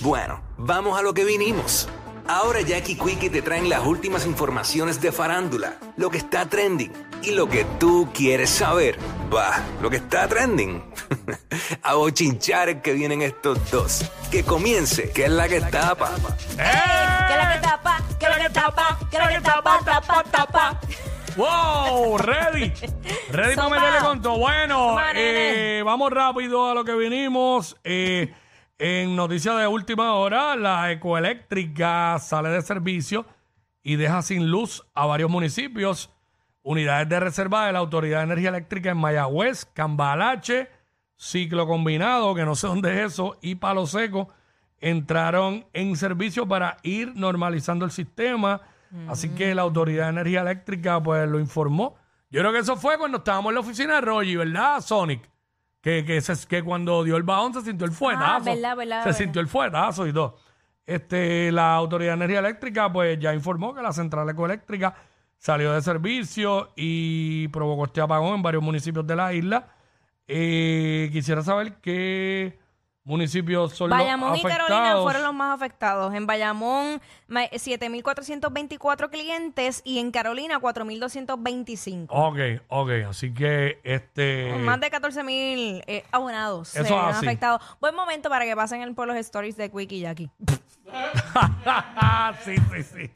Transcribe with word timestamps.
Bueno, 0.00 0.40
vamos 0.56 0.98
a 0.98 1.02
lo 1.02 1.12
que 1.12 1.24
vinimos. 1.24 1.86
Ahora 2.26 2.62
Jackie 2.62 2.96
Quickie 2.96 3.28
te 3.28 3.42
traen 3.42 3.68
las 3.68 3.84
últimas 3.84 4.24
informaciones 4.24 4.98
de 5.02 5.12
farándula, 5.12 5.76
lo 5.98 6.10
que 6.10 6.16
está 6.16 6.48
trending 6.48 6.90
y 7.22 7.32
lo 7.32 7.50
que 7.50 7.66
tú 7.78 8.08
quieres 8.14 8.48
saber. 8.48 8.98
Va, 9.34 9.62
lo 9.82 9.90
que 9.90 9.96
está 9.96 10.26
trending. 10.26 10.82
a 11.82 11.94
bochinchar 11.94 12.80
que 12.80 12.94
vienen 12.94 13.20
estos 13.20 13.70
dos. 13.70 14.10
Que 14.30 14.42
comience, 14.42 15.10
que 15.10 15.24
es 15.24 15.30
la 15.30 15.48
que 15.48 15.60
tapa. 15.60 16.12
Que 16.56 17.36
la 17.36 17.52
que 17.52 17.60
tapa, 17.60 18.02
que 18.18 18.28
la 18.28 18.38
que 18.38 18.50
tapa, 18.50 18.98
que 19.10 19.18
la 19.18 19.28
que 19.28 19.40
tapa, 19.42 19.80
tapa, 19.84 20.24
tapa. 20.30 20.80
¡Wow! 21.36 22.16
¡Ready! 22.18 22.72
¡Ready 23.30 23.54
para 23.54 23.68
meterle 23.68 23.98
con 24.00 24.22
todo! 24.22 24.38
Bueno, 24.38 24.96
eh, 25.14 25.82
vamos 25.84 26.10
rápido 26.10 26.70
a 26.70 26.74
lo 26.74 26.84
que 26.84 26.94
vinimos. 26.94 27.76
Eh, 27.84 28.32
en 28.80 29.14
noticias 29.14 29.58
de 29.58 29.66
última 29.66 30.14
hora, 30.14 30.56
la 30.56 30.90
ecoeléctrica 30.90 32.18
sale 32.18 32.48
de 32.48 32.62
servicio 32.62 33.26
y 33.82 33.96
deja 33.96 34.22
sin 34.22 34.50
luz 34.50 34.86
a 34.94 35.04
varios 35.04 35.30
municipios. 35.30 36.10
Unidades 36.62 37.06
de 37.10 37.20
reserva 37.20 37.66
de 37.66 37.74
la 37.74 37.80
Autoridad 37.80 38.20
de 38.20 38.24
Energía 38.24 38.48
Eléctrica 38.48 38.90
en 38.90 38.96
Mayagüez, 38.96 39.66
Cambalache, 39.66 40.70
Ciclo 41.14 41.66
Combinado, 41.66 42.34
que 42.34 42.46
no 42.46 42.54
sé 42.54 42.68
dónde 42.68 42.92
es 42.92 43.12
eso, 43.12 43.36
y 43.42 43.56
Palo 43.56 43.86
Seco 43.86 44.30
entraron 44.78 45.66
en 45.74 45.94
servicio 45.96 46.48
para 46.48 46.78
ir 46.82 47.12
normalizando 47.14 47.84
el 47.84 47.90
sistema. 47.90 48.62
Así 49.08 49.28
que 49.28 49.54
la 49.54 49.60
Autoridad 49.60 50.04
de 50.04 50.10
Energía 50.10 50.40
Eléctrica 50.40 51.02
pues 51.02 51.28
lo 51.28 51.38
informó. 51.38 51.96
Yo 52.30 52.40
creo 52.40 52.52
que 52.52 52.60
eso 52.60 52.76
fue 52.76 52.96
cuando 52.96 53.18
estábamos 53.18 53.50
en 53.50 53.54
la 53.56 53.60
oficina 53.60 53.94
de 53.96 54.00
Rogi, 54.00 54.36
¿verdad, 54.36 54.80
Sonic? 54.80 55.28
Que, 55.80 56.04
que, 56.04 56.20
se- 56.20 56.46
que 56.46 56.62
cuando 56.62 57.02
dio 57.04 57.16
el 57.16 57.22
bajón 57.22 57.54
se 57.54 57.62
sintió 57.62 57.86
el 57.86 57.92
fuetazo. 57.92 58.24
Ah, 58.26 58.38
verdad, 58.38 58.76
verdad, 58.76 59.00
se 59.02 59.08
verdad. 59.08 59.18
sintió 59.18 59.40
el 59.40 59.48
fuetazo 59.48 60.06
y 60.06 60.12
todo. 60.12 60.36
Este, 60.86 61.50
la 61.52 61.74
Autoridad 61.76 62.10
de 62.12 62.14
Energía 62.16 62.38
Eléctrica 62.40 62.92
pues 62.92 63.18
ya 63.18 63.32
informó 63.32 63.74
que 63.74 63.80
la 63.82 63.92
central 63.92 64.28
ecoeléctrica 64.28 64.94
salió 65.38 65.72
de 65.72 65.80
servicio 65.80 66.70
y 66.76 67.48
provocó 67.48 67.84
este 67.86 68.00
apagón 68.00 68.34
en 68.36 68.42
varios 68.42 68.62
municipios 68.62 69.06
de 69.06 69.16
la 69.16 69.32
isla. 69.32 69.68
Eh, 70.26 71.08
quisiera 71.12 71.42
saber 71.42 71.76
qué 71.80 72.58
municipios 73.04 73.72
son 73.74 73.90
Bayamón 73.90 74.30
los 74.30 74.38
y 74.38 74.40
afectados. 74.46 74.68
Carolina 74.68 75.02
fueron 75.02 75.22
los 75.22 75.34
más 75.34 75.54
afectados. 75.54 76.14
En 76.14 76.26
Bayamón, 76.26 77.00
ma- 77.28 77.44
7.424 77.50 79.10
clientes 79.10 79.80
y 79.84 79.98
en 79.98 80.10
Carolina, 80.10 80.60
4.225. 80.60 82.06
Ok, 82.10 82.62
ok, 82.68 82.90
así 83.08 83.32
que 83.32 83.80
este... 83.84 84.50
Con 84.52 84.64
Más 84.64 84.80
de 84.80 84.90
14.000 84.90 85.82
eh, 85.86 86.04
abonados 86.12 86.76
Eso 86.76 86.84
se 86.86 86.94
han 86.94 87.06
así. 87.14 87.26
afectado. 87.26 87.58
Buen 87.80 87.94
momento 87.94 88.28
para 88.28 88.44
que 88.44 88.54
pasen 88.54 88.82
el- 88.82 88.94
por 88.94 89.08
los 89.08 89.16
stories 89.16 89.56
de 89.56 89.70
Quick 89.70 89.92
y 89.92 90.00
Jackie. 90.00 90.30
sí, 92.44 92.54
sí, 92.56 92.82
sí. 92.82 93.10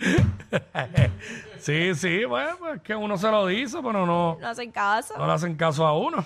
sí, 1.58 1.94
sí, 1.94 2.24
bueno, 2.24 2.56
pues 2.58 2.80
que 2.82 2.94
uno 2.94 3.16
se 3.18 3.30
lo 3.30 3.46
dice, 3.46 3.76
pero 3.82 4.06
no, 4.06 4.38
No 4.40 4.48
hacen 4.48 4.70
caso. 4.72 5.14
no 5.16 5.26
le 5.26 5.32
hacen 5.32 5.54
caso 5.56 5.86
a 5.86 5.96
uno. 5.96 6.24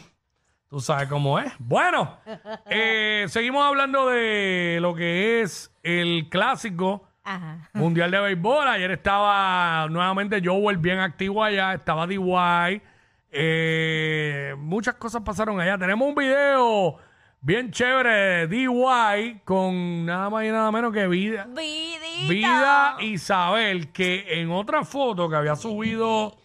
Tú 0.74 0.80
sabes 0.80 1.06
cómo 1.08 1.38
es. 1.38 1.52
Bueno, 1.60 2.16
eh, 2.66 3.26
seguimos 3.28 3.64
hablando 3.64 4.08
de 4.08 4.78
lo 4.80 4.92
que 4.92 5.40
es 5.40 5.72
el 5.84 6.26
clásico 6.28 7.06
Ajá. 7.22 7.70
mundial 7.74 8.10
de 8.10 8.18
béisbol. 8.18 8.66
Ayer 8.66 8.90
estaba 8.90 9.86
nuevamente 9.88 10.42
Joel 10.44 10.78
bien 10.78 10.98
activo 10.98 11.44
allá, 11.44 11.74
estaba 11.74 12.08
DY. 12.08 12.82
Eh, 13.30 14.56
muchas 14.58 14.96
cosas 14.96 15.22
pasaron 15.24 15.60
allá. 15.60 15.78
Tenemos 15.78 16.08
un 16.08 16.16
video 16.16 16.96
bien 17.40 17.70
chévere 17.70 18.48
de 18.48 18.48
DY 18.48 19.42
con 19.44 20.04
nada 20.04 20.28
más 20.28 20.44
y 20.44 20.48
nada 20.48 20.72
menos 20.72 20.92
que 20.92 21.06
vida. 21.06 21.46
Vidita. 21.50 22.28
Vida 22.28 22.96
Isabel, 22.98 23.92
que 23.92 24.40
en 24.40 24.50
otra 24.50 24.82
foto 24.82 25.28
que 25.28 25.36
había 25.36 25.54
subido, 25.54 26.36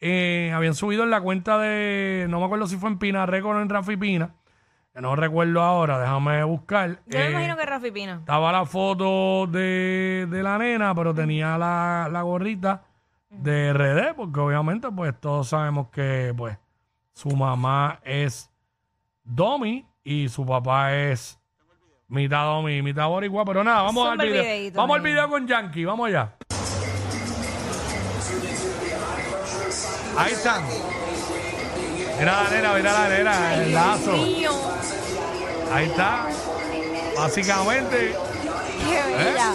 eh, 0.00 0.52
habían 0.54 0.74
subido 0.74 1.02
en 1.04 1.10
la 1.10 1.20
cuenta 1.20 1.58
de, 1.58 2.26
no 2.28 2.38
me 2.40 2.46
acuerdo 2.46 2.66
si 2.66 2.76
fue 2.76 2.88
en 2.90 2.98
Pina 2.98 3.26
Record 3.26 3.58
o 3.58 3.62
en 3.62 3.68
Rafi 3.68 3.96
Pina, 3.96 4.34
que 4.94 5.00
no 5.00 5.14
recuerdo 5.16 5.60
ahora, 5.62 5.98
déjame 6.00 6.42
buscar. 6.44 7.00
Yo 7.06 7.18
me 7.18 7.26
Eh, 7.26 7.30
imagino 7.30 7.56
que 7.56 7.66
Rafi 7.66 7.90
Pina. 7.90 8.14
Estaba 8.20 8.50
la 8.52 8.64
foto 8.66 9.46
de, 9.46 10.26
de 10.30 10.42
la 10.42 10.58
nena, 10.58 10.94
pero 10.94 11.14
tenía 11.14 11.56
la, 11.58 12.08
la 12.10 12.22
gorrita 12.22 12.82
de 13.30 13.72
RD, 13.72 14.14
porque 14.16 14.40
obviamente 14.40 14.88
pues 14.90 15.14
todos 15.20 15.48
sabemos 15.48 15.88
que 15.90 16.34
pues 16.36 16.58
su 17.12 17.30
mamá 17.36 18.00
es 18.02 18.50
Domi 19.22 19.86
y 20.02 20.28
su 20.28 20.44
papá 20.44 20.94
es 20.96 21.38
mitad 22.08 22.44
Domi, 22.46 22.82
mitad 22.82 23.06
Boricua, 23.06 23.44
pero 23.44 23.62
nada, 23.62 23.82
vamos 23.82 24.04
al 24.06 24.12
Zumba 24.12 24.24
video. 24.24 24.42
videíto, 24.42 24.78
Vamos 24.80 24.96
al 24.96 25.02
video 25.02 25.28
con 25.28 25.46
Yankee, 25.46 25.84
vamos 25.84 26.08
allá. 26.08 26.34
Ahí 30.20 30.32
están. 30.32 30.62
Mira 32.18 32.42
la 32.42 32.50
nena, 32.50 32.74
mira 32.74 32.92
la 32.92 33.08
nena, 33.08 33.54
el 33.54 33.72
lazo. 33.72 34.12
Ahí 35.72 35.86
está. 35.86 36.26
Básicamente, 37.16 38.14
Qué 38.86 39.16
bella. 39.16 39.54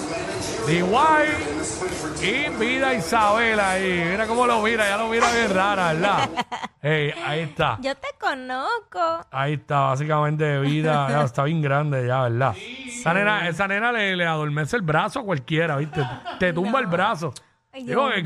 DY 0.66 2.26
y 2.26 2.50
Vida 2.58 2.96
Isabel 2.96 3.60
ahí. 3.60 4.08
Mira 4.10 4.26
cómo 4.26 4.48
lo 4.48 4.60
mira, 4.64 4.88
ya 4.90 4.98
lo 4.98 5.08
mira 5.08 5.32
bien 5.32 5.54
rara, 5.54 5.94
¿verdad? 5.94 6.30
Ey, 6.82 7.14
ahí 7.24 7.42
está. 7.42 7.78
Yo 7.82 7.94
te 7.96 8.08
conozco. 8.20 9.24
Ahí 9.30 9.54
está, 9.54 9.82
básicamente 9.82 10.60
Vida. 10.62 11.08
ya 11.12 11.24
está 11.26 11.44
bien 11.44 11.62
grande 11.62 12.08
ya, 12.08 12.24
¿verdad? 12.24 12.56
Esa 12.58 13.14
nena, 13.14 13.48
esa 13.48 13.68
nena 13.68 13.92
le, 13.92 14.16
le 14.16 14.26
adormece 14.26 14.78
el 14.78 14.82
brazo 14.82 15.20
a 15.20 15.24
cualquiera, 15.24 15.78
¿viste? 15.78 16.02
Te 16.40 16.54
tumba 16.54 16.80
el 16.80 16.88
brazo. 16.88 17.32
Ay, 17.76 17.84
Digo 17.84 18.10
que, 18.10 18.24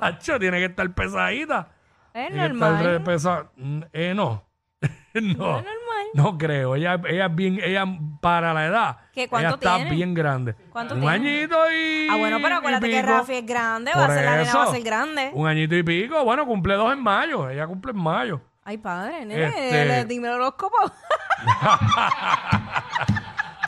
chacho, 0.00 0.38
tiene 0.40 0.56
que 0.58 0.64
estar 0.64 0.90
pesadita. 0.94 1.68
Es 2.14 2.28
Tiene 2.28 2.48
que 2.48 2.54
estar 2.54 2.72
re 2.72 2.84
normal. 2.98 3.04
pesa- 3.04 3.50
Eh, 3.92 4.14
no. 4.16 4.48
no. 5.14 5.46
normal. 5.46 5.74
No 6.14 6.38
creo. 6.38 6.74
Ella, 6.74 6.98
ella 7.06 7.26
es 7.26 7.34
bien, 7.34 7.60
ella 7.62 7.84
para 8.22 8.54
la 8.54 8.64
edad. 8.64 8.96
¿Qué, 9.12 9.28
cuánto 9.28 9.48
ella 9.48 9.54
está 9.56 9.76
tiene? 9.76 9.90
bien 9.90 10.14
grande. 10.14 10.54
¿Cuánto 10.72 10.94
un 10.94 11.00
tiene? 11.00 11.14
añito 11.16 11.58
y. 11.70 12.08
Ah, 12.10 12.16
bueno, 12.16 12.38
pero 12.40 12.54
y 12.54 12.58
acuérdate 12.58 12.88
que 12.90 13.00
pico. 13.02 13.12
Rafi 13.12 13.34
es 13.34 13.44
grande. 13.46 13.92
Va 13.94 14.04
a 14.04 14.06
Por 14.06 14.14
ser 14.16 14.24
la 14.24 14.36
nena, 14.38 14.54
va 14.54 14.60
a 14.60 14.64
eso. 14.64 14.72
ser 14.72 14.82
grande. 14.82 15.30
Un 15.34 15.46
añito 15.48 15.74
y 15.76 15.82
pico. 15.82 16.24
Bueno, 16.24 16.46
cumple 16.46 16.74
dos 16.76 16.90
en 16.94 17.02
mayo. 17.02 17.50
Ella 17.50 17.66
cumple 17.66 17.90
en 17.92 17.98
mayo. 17.98 18.40
Ay, 18.64 18.78
padre, 18.78 19.26
nene. 19.26 19.48
Este- 19.48 19.84
le- 19.84 20.04
Dime 20.06 20.28
el 20.28 20.34
horóscopo. 20.34 20.76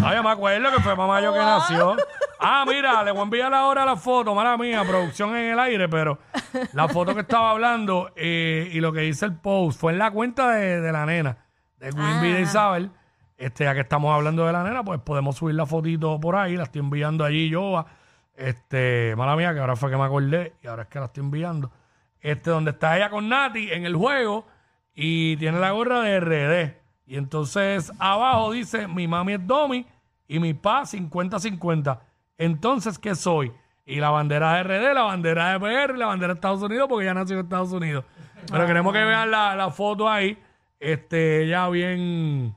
Ay, 0.02 0.16
yo 0.16 0.22
me 0.22 0.30
acuerdo 0.30 0.70
que 0.72 0.80
fue 0.80 0.96
más 0.96 1.08
mayo 1.08 1.32
que 1.32 1.38
nació. 1.38 1.96
Ah, 2.42 2.64
mira, 2.66 3.04
le 3.04 3.10
voy 3.10 3.20
a 3.20 3.24
enviar 3.24 3.52
ahora 3.52 3.84
la 3.84 3.96
foto, 3.96 4.34
mala 4.34 4.56
mía, 4.56 4.82
producción 4.84 5.36
en 5.36 5.52
el 5.52 5.58
aire, 5.60 5.88
pero 5.88 6.18
la 6.72 6.88
foto 6.88 7.14
que 7.14 7.20
estaba 7.20 7.50
hablando 7.50 8.10
eh, 8.16 8.70
y 8.72 8.80
lo 8.80 8.92
que 8.92 9.00
dice 9.00 9.26
el 9.26 9.34
post 9.36 9.78
fue 9.78 9.92
en 9.92 9.98
la 9.98 10.10
cuenta 10.10 10.50
de, 10.52 10.80
de 10.80 10.92
la 10.92 11.04
nena, 11.04 11.36
de 11.78 11.90
Queen 11.90 12.02
Ah. 12.02 12.20
Bee 12.22 12.40
Isabel. 12.40 12.90
Este, 13.36 13.64
ya 13.64 13.74
que 13.74 13.80
estamos 13.80 14.14
hablando 14.14 14.46
de 14.46 14.52
la 14.52 14.62
nena, 14.64 14.84
pues 14.84 15.00
podemos 15.00 15.36
subir 15.36 15.54
la 15.54 15.64
fotito 15.66 16.18
por 16.20 16.36
ahí, 16.36 16.56
la 16.56 16.64
estoy 16.64 16.80
enviando 16.80 17.24
allí 17.24 17.48
yo. 17.48 17.84
Este, 18.36 19.14
mala 19.16 19.36
mía, 19.36 19.52
que 19.52 19.60
ahora 19.60 19.76
fue 19.76 19.90
que 19.90 19.96
me 19.96 20.04
acordé 20.04 20.54
y 20.62 20.66
ahora 20.66 20.82
es 20.84 20.88
que 20.88 20.98
la 20.98 21.06
estoy 21.06 21.22
enviando. 21.24 21.70
Este, 22.20 22.50
donde 22.50 22.72
está 22.72 22.96
ella 22.96 23.08
con 23.10 23.28
Nati 23.28 23.70
en 23.72 23.84
el 23.86 23.96
juego 23.96 24.46
y 24.94 25.36
tiene 25.36 25.58
la 25.58 25.70
gorra 25.72 26.00
de 26.00 26.20
RD. 26.20 26.76
Y 27.06 27.16
entonces 27.16 27.92
abajo 27.98 28.52
dice, 28.52 28.86
mi 28.88 29.08
mami 29.08 29.34
es 29.34 29.46
Domi 29.46 29.86
y 30.28 30.38
mi 30.38 30.52
pa 30.54 30.82
50-50. 30.82 31.98
Entonces, 32.40 32.98
¿qué 32.98 33.14
soy? 33.14 33.52
Y 33.84 33.96
la 34.00 34.10
bandera 34.10 34.54
de 34.54 34.62
RD, 34.62 34.94
la 34.94 35.02
bandera 35.02 35.52
de 35.52 35.60
PR, 35.60 35.96
la 35.98 36.06
bandera 36.06 36.32
de 36.32 36.38
Estados 36.38 36.62
Unidos, 36.62 36.86
porque 36.88 37.04
ya 37.04 37.12
nació 37.14 37.38
en 37.38 37.44
Estados 37.44 37.72
Unidos. 37.72 38.04
Pero 38.50 38.66
queremos 38.66 38.92
que 38.92 39.04
vean 39.04 39.30
la, 39.30 39.54
la 39.54 39.70
foto 39.70 40.08
ahí. 40.08 40.38
Este, 40.78 41.44
ella 41.44 41.68
bien, 41.68 42.54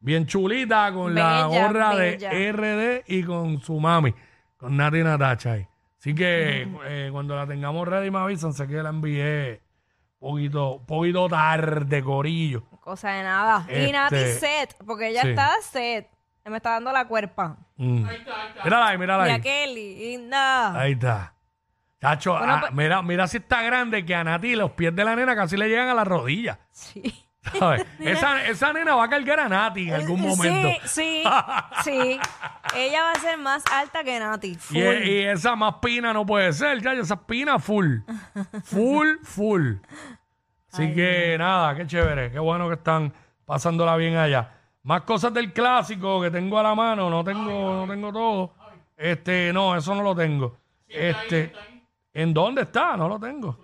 bien 0.00 0.26
chulita, 0.26 0.92
con 0.92 1.14
la 1.14 1.46
Bella, 1.46 1.66
gorra 1.66 1.96
de 1.96 2.52
RD 2.52 3.10
y 3.10 3.22
con 3.24 3.58
su 3.60 3.80
mami, 3.80 4.14
con 4.58 4.76
Nati 4.76 5.02
Natacha 5.02 5.52
ahí. 5.52 5.66
Así 5.98 6.14
que 6.14 6.68
eh, 6.84 7.08
cuando 7.12 7.34
la 7.34 7.46
tengamos 7.46 7.88
ready 7.88 8.10
me 8.10 8.18
avisan, 8.18 8.52
sé 8.52 8.66
que 8.66 8.82
la 8.82 8.90
envié 8.90 9.62
poquito, 10.18 10.82
poquito 10.86 11.28
tarde, 11.28 12.02
corillo. 12.02 12.64
Cosa 12.80 13.10
de 13.12 13.22
nada. 13.22 13.64
Este- 13.68 13.88
Y 13.88 13.92
Nati 13.92 14.16
set, 14.38 14.76
porque 14.84 15.08
ella 15.08 15.22
Sí. 15.22 15.28
está 15.30 15.50
set. 15.62 16.08
Me 16.44 16.56
está 16.56 16.70
dando 16.70 16.92
la 16.92 17.06
cuerpa. 17.06 17.56
Mm. 17.76 18.04
Mírala 18.64 18.88
ahí, 18.88 18.98
mírala 18.98 19.28
Y 19.28 19.30
ahí. 19.30 19.36
a 19.38 19.40
Kelly, 19.40 19.94
linda. 19.96 20.78
Ahí 20.78 20.92
está. 20.92 21.34
Chacho, 22.00 22.32
Bueno, 22.36 22.54
ah, 22.54 22.60
pues- 22.62 22.72
mira, 22.72 23.00
mira 23.02 23.26
si 23.28 23.36
está 23.36 23.62
grande 23.62 24.04
que 24.04 24.14
a 24.14 24.24
Nati 24.24 24.56
los 24.56 24.72
pies 24.72 24.94
de 24.94 25.04
la 25.04 25.14
nena 25.14 25.36
casi 25.36 25.56
le 25.56 25.68
llegan 25.68 25.88
a 25.88 25.94
las 25.94 26.06
rodillas. 26.06 26.58
Sí. 26.72 27.02
¿sabes? 27.58 27.84
esa, 28.00 28.44
esa 28.46 28.72
nena 28.72 28.94
va 28.96 29.04
a 29.04 29.08
cargar 29.08 29.38
a 29.40 29.48
Nati 29.48 29.88
en 29.88 29.94
algún 29.94 30.20
momento. 30.20 30.68
Sí, 30.84 31.22
sí, 31.22 31.24
sí. 31.84 32.20
Ella 32.74 33.02
va 33.02 33.12
a 33.12 33.18
ser 33.20 33.38
más 33.38 33.62
alta 33.72 34.02
que 34.02 34.18
Nati. 34.18 34.56
Full. 34.56 34.76
Y, 34.76 35.10
y 35.10 35.18
esa 35.26 35.54
más 35.54 35.74
pina 35.76 36.12
no 36.12 36.26
puede 36.26 36.52
ser, 36.52 36.80
ya 36.82 36.92
esa 36.94 37.24
pina 37.24 37.58
full. 37.60 37.98
Full, 38.64 39.08
full. 39.22 39.74
Así 40.72 40.92
que 40.94 41.36
nada, 41.38 41.76
qué 41.76 41.86
chévere, 41.86 42.32
qué 42.32 42.38
bueno 42.38 42.66
que 42.68 42.74
están 42.74 43.12
pasándola 43.44 43.94
bien 43.96 44.16
allá. 44.16 44.50
Más 44.84 45.02
cosas 45.02 45.32
del 45.32 45.52
clásico 45.52 46.20
que 46.20 46.30
tengo 46.30 46.58
a 46.58 46.62
la 46.62 46.74
mano, 46.74 47.08
no 47.08 47.22
tengo, 47.22 47.74
no 47.74 47.86
tengo 47.86 48.12
todo. 48.12 48.52
Este, 48.96 49.52
no, 49.52 49.76
eso 49.76 49.94
no 49.94 50.02
lo 50.02 50.14
tengo. 50.14 50.56
Este, 50.88 51.52
¿en 52.12 52.34
dónde 52.34 52.62
está? 52.62 52.96
No 52.96 53.08
lo 53.08 53.18
tengo. 53.18 53.58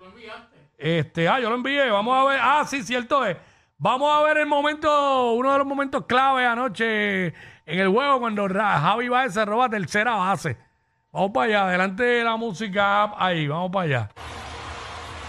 Este, 0.77 1.27
ah, 1.27 1.39
yo 1.39 1.49
lo 1.49 1.55
envié. 1.55 1.89
Vamos 1.89 2.15
a 2.17 2.29
ver. 2.29 2.39
Ah, 2.41 2.63
sí, 2.65 2.83
cierto 2.83 3.25
es. 3.25 3.37
Vamos 3.77 4.13
a 4.13 4.21
ver 4.23 4.37
el 4.37 4.45
momento, 4.45 5.31
uno 5.31 5.53
de 5.53 5.57
los 5.59 5.67
momentos 5.67 6.05
clave 6.05 6.45
anoche 6.45 7.27
en 7.27 7.79
el 7.79 7.87
juego 7.87 8.19
cuando 8.19 8.47
Javi 8.49 9.07
Baez 9.07 9.33
se 9.33 9.45
roba 9.45 9.69
tercera 9.69 10.15
base. 10.15 10.57
Vamos 11.13 11.31
para 11.31 11.45
allá, 11.45 11.63
adelante 11.63 12.03
de 12.03 12.23
la 12.25 12.35
música. 12.35 13.13
Ahí, 13.17 13.47
vamos 13.47 13.71
para 13.71 13.85
allá. 13.85 14.09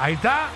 Ahí 0.00 0.14
está. 0.14 0.48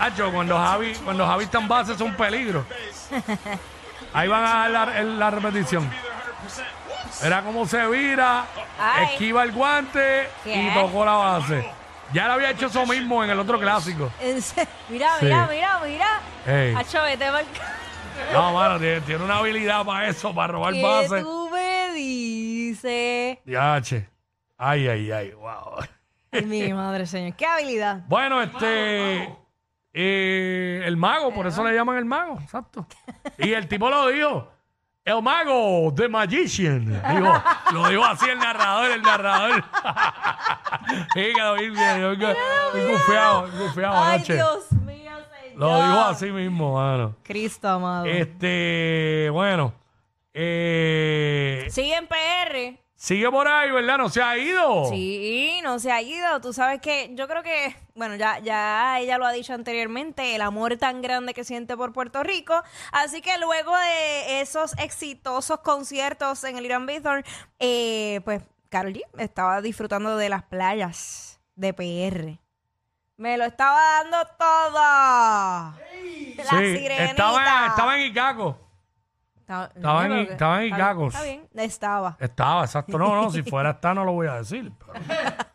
Hacho, 0.00 0.32
cuando 0.32 0.58
Javi, 0.58 0.94
cuando 1.04 1.24
Javi 1.26 1.44
está 1.44 1.58
en 1.58 1.68
base 1.68 1.92
es 1.92 2.00
un 2.00 2.14
peligro. 2.14 2.64
Ahí 4.12 4.28
van 4.28 4.44
a 4.44 4.68
dar 4.68 5.04
la, 5.04 5.30
repetición. 5.30 5.88
Era 7.22 7.42
como 7.42 7.66
se 7.66 7.86
vira, 7.86 8.44
Ay. 8.78 9.06
esquiva 9.12 9.42
el 9.42 9.52
guante 9.52 10.28
y 10.44 10.68
tocó 10.74 11.04
la 11.04 11.12
base. 11.12 11.70
Ya 12.12 12.26
le 12.28 12.34
había 12.34 12.50
hecho 12.50 12.66
eso 12.66 12.86
mismo 12.86 13.24
en 13.24 13.30
el 13.30 13.38
otro 13.40 13.58
clásico. 13.58 14.10
En 14.20 14.40
se- 14.40 14.66
Mira, 14.88 15.10
Sí. 15.18 15.24
mira, 15.26 15.48
mira, 15.50 15.80
mira. 15.84 16.20
Ey. 16.46 16.74
Hacho, 16.74 17.02
vete 17.02 17.26
pa'l- 17.30 17.46
No, 18.32 18.52
mano, 18.52 18.78
tiene, 18.78 19.00
tiene 19.00 19.24
una 19.24 19.38
habilidad 19.38 19.84
para 19.84 20.06
eso, 20.08 20.34
para 20.34 20.52
robar 20.52 20.72
¿Qué 20.72 20.82
bases. 20.82 21.22
tú 21.22 21.50
me 21.50 21.92
dices? 21.94 23.38
Yache. 23.44 24.08
Ay, 24.56 24.88
ay, 24.88 25.10
ay, 25.10 25.30
wow. 25.32 25.76
Ay, 26.32 26.42
mi 26.44 26.72
madre, 26.72 27.06
señor. 27.06 27.34
Qué 27.34 27.44
habilidad. 27.46 28.00
Bueno, 28.06 28.40
este. 28.42 29.34
Eh, 29.98 30.82
el 30.84 30.98
mago, 30.98 31.32
por 31.32 31.46
eso 31.46 31.64
le 31.64 31.74
llaman 31.74 31.96
el 31.96 32.04
mago, 32.04 32.38
exacto. 32.42 32.86
Y 33.38 33.54
el 33.54 33.66
tipo 33.66 33.88
lo 33.88 34.08
dijo. 34.08 34.52
El 35.02 35.22
mago, 35.22 35.90
The 35.94 36.06
Magician. 36.08 37.00
Lo 37.72 37.88
dijo 37.88 38.04
así 38.04 38.28
el 38.28 38.38
narrador, 38.38 38.90
el 38.90 39.00
narrador. 39.00 39.64
gufiado, 42.92 43.46
bien 43.46 43.58
gufiado 43.58 43.96
Ay, 43.96 44.14
anoche. 44.16 44.34
Dios 44.34 44.72
mío, 44.72 45.12
señor. 45.40 45.58
Lo 45.58 45.76
dijo 45.76 46.00
así 46.00 46.30
mismo, 46.30 46.74
mano. 46.74 47.16
Cristo 47.22 47.68
amado. 47.68 48.04
Este, 48.04 49.30
bueno. 49.32 49.72
Eh, 50.34 51.66
Sigue 51.70 51.96
en 51.96 52.06
PR. 52.06 52.85
Sigue 53.06 53.30
por 53.30 53.46
ahí, 53.46 53.70
¿verdad? 53.70 53.98
No 53.98 54.08
se 54.08 54.20
ha 54.20 54.36
ido. 54.36 54.86
Sí, 54.90 55.60
no 55.62 55.78
se 55.78 55.92
ha 55.92 56.02
ido. 56.02 56.40
Tú 56.40 56.52
sabes 56.52 56.80
que 56.80 57.10
yo 57.14 57.28
creo 57.28 57.44
que, 57.44 57.76
bueno, 57.94 58.16
ya, 58.16 58.40
ya 58.40 58.98
ella 58.98 59.16
lo 59.16 59.26
ha 59.26 59.30
dicho 59.30 59.54
anteriormente, 59.54 60.34
el 60.34 60.42
amor 60.42 60.76
tan 60.76 61.02
grande 61.02 61.32
que 61.32 61.44
siente 61.44 61.76
por 61.76 61.92
Puerto 61.92 62.24
Rico. 62.24 62.60
Así 62.90 63.22
que 63.22 63.38
luego 63.38 63.76
de 63.76 64.40
esos 64.40 64.76
exitosos 64.78 65.60
conciertos 65.60 66.42
en 66.42 66.58
el 66.58 66.64
Irán 66.64 66.86
Bithorn, 66.86 67.24
eh, 67.60 68.20
pues 68.24 68.42
Karol 68.70 68.94
G 68.94 69.02
estaba 69.18 69.60
disfrutando 69.60 70.16
de 70.16 70.28
las 70.28 70.42
playas 70.42 71.38
de 71.54 71.72
PR. 71.74 72.40
Me 73.18 73.38
lo 73.38 73.44
estaba 73.44 73.80
dando 74.02 74.16
todo. 74.36 74.72
La 74.74 76.50
Sí, 76.50 76.76
sirenita. 76.76 77.04
estaba, 77.12 77.66
estaba 77.68 77.98
en 78.00 78.10
Icaco. 78.10 78.65
Estaba, 79.46 79.70
estaba 79.76 80.06
en- 80.06 80.12
estaba 80.32 80.64
en 80.64 80.74
está- 81.14 81.22
bien, 81.22 81.48
estaba. 81.54 82.16
Estaba, 82.18 82.64
exacto. 82.64 82.98
No, 82.98 83.14
no, 83.14 83.30
si 83.30 83.42
fuera 83.44 83.70
está 83.70 83.94
no 83.94 84.04
lo 84.04 84.10
voy 84.12 84.26
a 84.26 84.34
decir. 84.38 84.72
pero- 84.92 85.46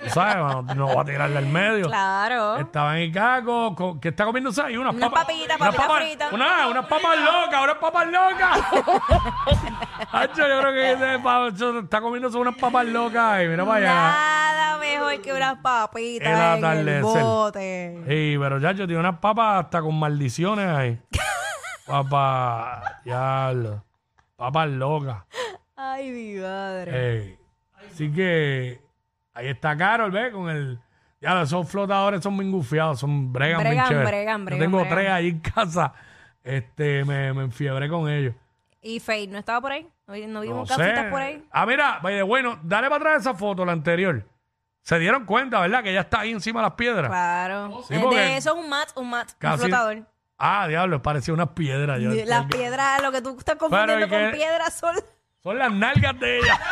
Tú 0.00 0.08
sabes, 0.08 0.36
mano, 0.36 0.62
no 0.74 0.86
voy 0.86 0.96
a 0.96 1.04
tirarle 1.04 1.36
al 1.38 1.46
medio. 1.46 1.86
Claro. 1.86 2.56
Estaba 2.56 2.98
en 2.98 3.12
co- 3.74 3.98
¿qué 4.00 4.08
está 4.10 4.24
comiéndose 4.24 4.62
ahí? 4.62 4.76
Unas, 4.78 4.94
Unas 4.94 5.10
papas. 5.10 5.24
papitas, 5.26 5.56
unas 5.60 5.74
papitas 5.74 5.86
papas- 5.86 6.02
fritas. 6.02 6.32
Una, 6.32 6.66
unas 6.68 6.86
papas 6.86 7.18
locas, 7.18 7.64
unas 7.64 7.74
papas 7.76 8.06
locas. 8.06 8.58
Hacho, 10.12 10.48
yo 10.48 10.60
creo 10.60 10.72
que 10.72 10.92
ese 10.92 11.18
pavo 11.18 11.48
está 11.48 12.00
comiéndose 12.00 12.38
unas 12.38 12.54
papas 12.54 12.86
locas 12.86 13.42
y 13.42 13.48
mira 13.48 13.64
para 13.66 13.76
allá. 13.76 13.94
Nada 13.94 14.78
mejor 14.78 15.20
que 15.20 15.32
unas 15.34 15.58
papitas 15.58 16.28
El 16.28 16.34
en 16.34 16.40
el 16.40 16.64
atardecer. 16.64 17.22
bote. 17.22 18.04
Sí, 18.08 18.36
pero 18.40 18.58
ya 18.58 18.72
yo 18.72 18.86
tiene 18.86 19.00
unas 19.00 19.18
papas 19.18 19.64
hasta 19.64 19.82
con 19.82 19.98
maldiciones 19.98 20.66
ahí. 20.68 20.98
Papas, 21.90 23.04
diablo. 23.04 23.84
Papas 24.36 24.68
locas. 24.68 25.24
Ay, 25.76 26.10
mi 26.10 26.40
madre. 26.40 27.16
Ey. 27.18 27.38
Así 27.90 28.10
que 28.12 28.80
ahí 29.34 29.48
está 29.48 29.76
Carol, 29.76 30.10
¿ves? 30.10 30.32
Con 30.32 30.48
el. 30.50 30.78
Ya, 31.20 31.42
esos 31.42 31.68
flotadores 31.68 32.22
son 32.22 32.36
bien 32.38 32.50
gufiados, 32.50 32.98
son 33.00 33.30
bregan, 33.32 33.58
bien 33.62 33.72
Bregan, 33.74 33.88
bregan, 34.06 34.40
Yo 34.40 34.44
bregan, 34.46 34.58
tengo 34.60 34.78
bregan. 34.80 34.96
tres 34.98 35.10
ahí 35.10 35.28
en 35.28 35.40
casa. 35.40 35.92
Este, 36.42 37.04
me, 37.04 37.32
me 37.34 37.42
enfiebré 37.44 37.88
con 37.90 38.08
ellos. 38.08 38.34
¿Y 38.80 38.98
Faye 39.00 39.26
no 39.26 39.38
estaba 39.38 39.60
por 39.60 39.72
ahí? 39.72 39.86
¿No, 40.06 40.14
vi- 40.14 40.26
no 40.26 40.32
No 40.34 40.40
vimos 40.40 40.68
sé. 40.68 40.76
casitas 40.76 41.06
por 41.10 41.20
ahí? 41.20 41.44
Ah, 41.50 41.66
mira, 41.66 41.98
vaya, 42.02 42.24
bueno, 42.24 42.58
dale 42.62 42.88
para 42.88 42.96
atrás 43.10 43.20
esa 43.20 43.34
foto, 43.34 43.66
la 43.66 43.72
anterior. 43.72 44.26
Se 44.80 44.98
dieron 44.98 45.26
cuenta, 45.26 45.60
¿verdad? 45.60 45.82
Que 45.82 45.90
ella 45.90 46.00
está 46.00 46.20
ahí 46.20 46.30
encima 46.30 46.60
de 46.60 46.64
las 46.68 46.72
piedras. 46.74 47.10
Claro. 47.10 47.82
Sí, 47.86 47.94
de 47.94 48.36
eso 48.38 48.56
es 48.56 48.64
un 48.64 48.70
mat, 48.70 48.88
un 48.96 49.10
mat, 49.10 49.28
un 49.42 49.58
flotador. 49.58 49.98
Ah, 50.42 50.66
diablo, 50.68 51.02
parecía 51.02 51.34
unas 51.34 51.50
piedras. 51.50 52.00
Yo- 52.00 52.10
Las 52.24 52.46
piedras, 52.46 53.02
lo 53.02 53.12
que 53.12 53.20
tú 53.20 53.36
estás 53.38 53.56
confundiendo 53.56 54.06
¿y 54.06 54.08
qué? 54.08 54.22
con 54.22 54.30
piedras 54.32 54.74
son... 54.74 54.96
Son 55.42 55.58
las 55.58 55.70
nalgas 55.72 56.18
de 56.18 56.38
ella. 56.38 56.60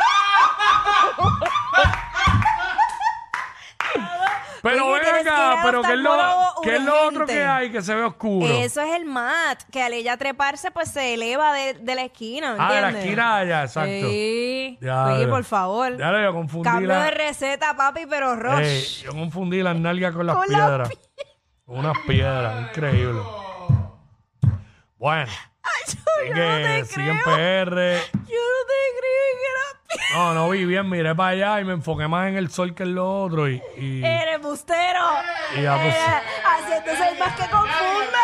pero 4.61 4.85
Oye, 4.87 4.93
ven 4.93 5.03
tienes 5.03 5.21
que 5.23 5.27
ir 5.29 5.33
acá, 5.33 5.61
al 5.61 5.65
pero 5.65 5.81
¿qué 5.81 5.93
es, 5.93 5.97
lo, 5.99 6.11
oftalmólogo 6.11 6.61
qué 6.61 6.75
es 6.75 6.83
lo 6.83 6.93
otro 6.95 7.07
urgente. 7.23 7.33
que 7.33 7.43
hay 7.45 7.71
que 7.71 7.81
se 7.81 7.95
ve 7.95 8.03
oscuro? 8.03 8.45
Eso 8.47 8.81
es 8.81 8.93
el 8.95 9.05
mat, 9.05 9.63
que 9.71 9.81
al 9.81 9.93
ella 9.93 10.17
treparse, 10.17 10.69
pues 10.71 10.91
se 10.91 11.13
eleva 11.13 11.53
de, 11.53 11.75
de 11.75 11.95
la 11.95 12.03
esquina, 12.03 12.53
¿me 12.53 12.57
ah, 12.59 12.73
de 12.73 12.81
la 12.81 12.87
entiendes? 12.89 13.03
esquina 13.05 13.37
allá, 13.37 13.63
exacto. 13.63 13.89
Sí. 14.09 14.77
Diablo. 14.81 15.15
Oye, 15.15 15.27
por 15.27 15.43
favor. 15.45 15.97
Ya 15.97 16.11
lo 16.11 16.21
yo 16.21 16.33
confundí 16.33 16.69
Cambio 16.69 16.89
la- 16.89 17.03
de 17.05 17.11
receta, 17.11 17.75
papi, 17.75 18.05
pero. 18.09 18.59
Ey, 18.59 18.83
yo 19.03 19.11
confundí 19.11 19.63
las 19.63 19.77
nalgas 19.79 20.13
con 20.13 20.25
las 20.27 20.35
Con 20.35 20.47
las 20.51 20.61
piedras. 20.61 20.89
Unas 21.65 21.97
piedras, 22.05 22.61
increíble. 22.69 23.21
Bueno, 24.99 25.31
así 25.85 25.97
yo 26.27 26.27
no 26.27 26.33
que 26.35 26.41
te 26.81 26.85
siguen 26.85 27.19
creo. 27.23 27.35
PR. 27.35 27.71
Yo 28.27 28.39
no 28.43 28.59
te 28.67 28.77
creí 28.99 29.31
que 29.39 29.47
era 29.49 30.17
No, 30.17 30.33
no 30.33 30.49
vi 30.49 30.65
bien, 30.65 30.89
miré 30.89 31.15
para 31.15 31.29
allá 31.29 31.61
y 31.61 31.63
me 31.63 31.71
enfoqué 31.73 32.07
más 32.09 32.27
en 32.27 32.35
el 32.37 32.51
sol 32.51 32.75
que 32.75 32.83
en 32.83 32.95
lo 32.95 33.23
otro. 33.23 33.47
Y, 33.47 33.63
y- 33.77 34.03
Eres 34.05 34.41
bustero. 34.41 35.05
Y 35.55 35.61
ya, 35.63 35.75
pues- 35.75 35.95
Eh, 35.95 36.21
haciéndose 36.45 37.07
el 37.09 37.17
más 37.19 37.33
que 37.35 37.49
confunde. 37.49 38.17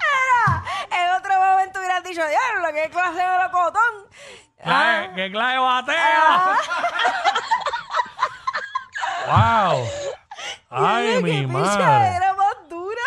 Era, 0.00 0.64
en 0.90 1.10
otro 1.16 1.38
momento 1.40 1.78
hubieras 1.80 2.04
dicho, 2.04 2.22
diablo, 2.26 2.68
qué 2.74 2.88
clase 2.90 3.18
de 3.20 3.38
locotón. 3.42 4.08
¡Clave- 4.62 5.14
¡Qué 5.16 5.30
clave 5.32 5.58
batea! 5.58 6.58
¡Wow! 9.26 9.88
¡Ay, 10.70 11.22
mi 11.22 11.40
"Qué 11.40 11.46
madre! 11.48 12.16
era 12.16 12.34
más 12.34 12.54
dura. 12.68 13.02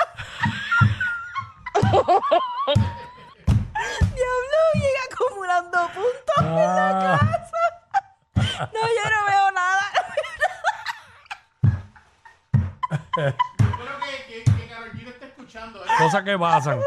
Diablo, 4.16 4.60
llega 4.74 5.00
acumulando 5.12 5.78
puntos 5.90 6.38
en 6.40 6.56
la 6.56 6.90
Ah. 6.90 7.20
casa. 7.20 7.62
No, 8.74 8.82
yo 8.82 9.10
no 9.10 9.26
veo 9.28 9.52
nada. 9.52 9.86
Espero 13.18 13.36
que, 14.28 14.44
que, 14.44 15.04
no 15.04 15.10
esté 15.10 15.26
escuchando. 15.26 15.80
¿eh? 15.84 15.88
Cosas 16.00 16.24
que 16.24 16.38
pasan. 16.38 16.80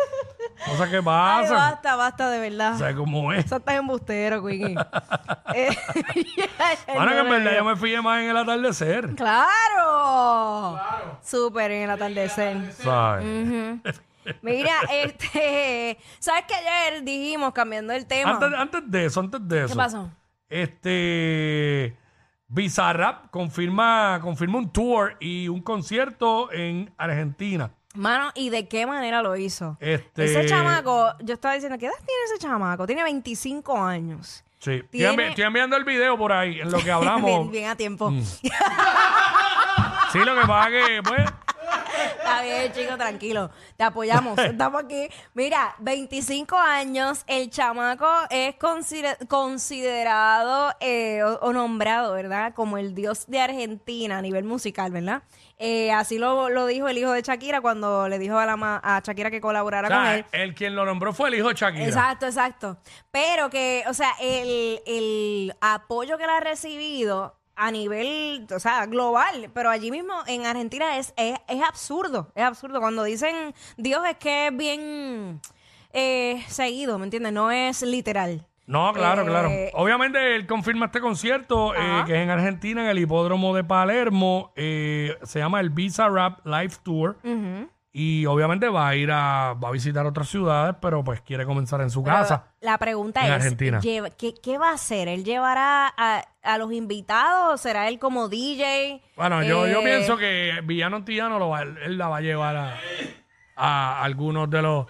Cosas 0.64 0.88
que 0.88 0.96
Ay, 0.96 1.02
pasan. 1.02 1.56
basta, 1.56 1.96
basta, 1.96 2.30
de 2.30 2.40
verdad. 2.40 2.78
¿Sabes 2.78 2.96
cómo 2.96 3.32
es? 3.32 3.44
Eso 3.44 3.56
está 3.56 3.76
embustero, 3.76 4.44
Quickie. 4.44 4.74
eh, 5.54 5.76
Bueno, 6.94 7.12
que 7.12 7.18
en 7.18 7.28
verdad 7.28 7.56
yo 7.56 7.64
me 7.64 7.76
fijé 7.76 8.02
más 8.02 8.22
en 8.22 8.30
el 8.30 8.36
atardecer. 8.36 9.14
¡Claro! 9.14 10.80
Súper 11.22 11.70
en 11.70 11.82
el 11.82 11.90
atardecer. 11.90 12.72
¿Sabes? 12.72 13.24
Mira, 14.42 14.72
este, 14.90 15.98
¿sabes 16.18 16.44
que 16.46 16.54
ayer 16.54 17.04
dijimos, 17.04 17.52
cambiando 17.52 17.92
el 17.92 18.06
tema? 18.06 18.32
Antes, 18.32 18.52
antes 18.58 18.82
de 18.86 19.04
eso, 19.04 19.20
antes 19.20 19.40
de 19.46 19.64
eso. 19.64 19.68
¿Qué 19.68 19.76
pasó? 19.76 20.10
Este. 20.48 21.96
Bizarrap 22.48 23.30
confirma, 23.30 24.18
confirma 24.22 24.58
un 24.58 24.70
tour 24.72 25.16
y 25.20 25.48
un 25.48 25.60
concierto 25.62 26.52
en 26.52 26.92
Argentina. 26.96 27.70
Mano, 27.94 28.30
¿y 28.34 28.50
de 28.50 28.68
qué 28.68 28.86
manera 28.86 29.22
lo 29.22 29.36
hizo? 29.36 29.76
Este- 29.80 30.24
Ese 30.26 30.46
chamaco, 30.46 31.14
yo 31.20 31.34
estaba 31.34 31.54
diciendo, 31.54 31.78
¿qué 31.78 31.86
edad 31.86 31.94
tiene 32.04 32.20
ese 32.26 32.38
chamaco? 32.38 32.86
Tiene 32.86 33.02
25 33.02 33.82
años. 33.82 34.44
Sí. 34.58 34.72
Estoy, 34.74 34.88
Tiene- 34.90 35.12
envi- 35.14 35.28
estoy 35.30 35.44
enviando 35.44 35.76
el 35.76 35.84
video 35.84 36.16
por 36.18 36.32
ahí, 36.32 36.60
en 36.60 36.70
lo 36.70 36.78
que 36.78 36.90
hablamos. 36.92 37.24
bien, 37.24 37.50
bien 37.50 37.70
a 37.70 37.76
tiempo. 37.76 38.12
Sí, 40.12 40.18
lo 40.20 40.40
que 40.40 40.46
pasa 40.46 40.70
que, 40.70 41.02
pues, 41.02 41.30
Está 42.18 42.42
bien, 42.42 42.72
chico, 42.72 42.96
tranquilo. 42.96 43.50
Te 43.76 43.84
apoyamos. 43.84 44.38
Estamos 44.38 44.84
aquí. 44.84 45.08
Mira, 45.34 45.74
25 45.78 46.56
años, 46.56 47.22
el 47.26 47.50
chamaco 47.50 48.06
es 48.30 48.54
consider- 48.56 49.18
considerado 49.28 50.74
eh, 50.80 51.22
o, 51.22 51.34
o 51.46 51.52
nombrado, 51.52 52.12
¿verdad? 52.14 52.54
Como 52.54 52.78
el 52.78 52.94
dios 52.94 53.26
de 53.26 53.40
Argentina 53.40 54.18
a 54.18 54.22
nivel 54.22 54.44
musical, 54.44 54.90
¿verdad? 54.90 55.22
Eh, 55.58 55.90
así 55.92 56.18
lo, 56.18 56.50
lo 56.50 56.66
dijo 56.66 56.86
el 56.88 56.98
hijo 56.98 57.12
de 57.12 57.22
Shakira 57.22 57.60
cuando 57.60 58.08
le 58.08 58.18
dijo 58.18 58.38
a, 58.38 58.44
la 58.46 58.56
ma- 58.56 58.80
a 58.84 59.00
Shakira 59.02 59.30
que 59.30 59.40
colaborara 59.40 59.88
O 59.88 59.90
sea, 59.90 59.98
con 60.00 60.06
él. 60.08 60.24
el 60.32 60.54
quien 60.54 60.74
lo 60.74 60.84
nombró 60.84 61.12
fue 61.14 61.28
el 61.28 61.36
hijo 61.36 61.48
de 61.48 61.54
Shakira. 61.54 61.84
Exacto, 61.86 62.26
exacto. 62.26 62.76
Pero 63.10 63.48
que, 63.48 63.84
o 63.88 63.94
sea, 63.94 64.10
el, 64.20 64.82
el 64.86 65.54
apoyo 65.60 66.18
que 66.18 66.24
él 66.24 66.30
ha 66.30 66.40
recibido 66.40 67.38
a 67.56 67.70
nivel, 67.70 68.46
o 68.54 68.60
sea, 68.60 68.84
global, 68.86 69.50
pero 69.54 69.70
allí 69.70 69.90
mismo 69.90 70.12
en 70.26 70.44
Argentina 70.46 70.98
es, 70.98 71.14
es, 71.16 71.38
es 71.48 71.62
absurdo, 71.62 72.30
es 72.34 72.44
absurdo. 72.44 72.80
Cuando 72.80 73.02
dicen 73.04 73.54
Dios 73.76 74.02
es 74.08 74.16
que 74.18 74.48
es 74.48 74.56
bien 74.56 75.40
eh, 75.92 76.44
seguido, 76.48 76.98
¿me 76.98 77.04
entiendes? 77.04 77.32
No 77.32 77.50
es 77.50 77.82
literal. 77.82 78.46
No, 78.66 78.92
claro, 78.92 79.22
Eh, 79.22 79.26
claro. 79.26 79.48
Obviamente 79.74 80.34
él 80.34 80.46
confirma 80.46 80.86
este 80.86 81.00
concierto 81.00 81.72
eh, 81.74 82.02
que 82.04 82.16
es 82.16 82.22
en 82.22 82.30
Argentina, 82.30 82.82
en 82.82 82.88
el 82.88 82.98
hipódromo 82.98 83.54
de 83.54 83.62
Palermo. 83.62 84.52
eh, 84.56 85.16
se 85.22 85.38
llama 85.38 85.60
el 85.60 85.70
Visa 85.70 86.08
Rap 86.08 86.44
Live 86.44 86.72
Tour. 86.82 87.16
Y 87.98 88.26
obviamente 88.26 88.68
va 88.68 88.88
a 88.88 88.94
ir 88.94 89.10
a, 89.10 89.54
va 89.54 89.68
a 89.68 89.72
visitar 89.72 90.04
otras 90.04 90.28
ciudades, 90.28 90.76
pero 90.82 91.02
pues 91.02 91.22
quiere 91.22 91.46
comenzar 91.46 91.80
en 91.80 91.88
su 91.88 92.02
Pero 92.02 92.14
casa. 92.16 92.44
La 92.60 92.76
pregunta 92.76 93.20
en 93.20 93.26
es, 93.28 93.32
Argentina. 93.32 93.80
lleva- 93.80 94.10
¿qué, 94.10 94.34
qué 94.34 94.58
va 94.58 94.68
a 94.70 94.74
hacer? 94.74 95.08
¿Él 95.08 95.24
llevará 95.24 95.94
a, 95.96 96.22
a 96.42 96.58
los 96.58 96.72
invitados 96.74 97.58
será 97.58 97.88
él 97.88 97.98
como 97.98 98.28
DJ? 98.28 99.00
Bueno, 99.16 99.42
yo, 99.42 99.66
yo 99.66 99.80
Eh, 99.80 99.84
pienso 99.84 100.18
que 100.18 100.60
Villano 100.64 100.96
Antillano 100.96 101.38
lo 101.38 101.48
va, 101.48 101.62
él 101.62 101.96
la 101.96 102.08
va 102.08 102.18
a 102.18 102.20
llevar 102.20 102.56
a, 102.56 102.76
a 103.56 104.02
algunos 104.02 104.50
de 104.50 104.60
los 104.60 104.86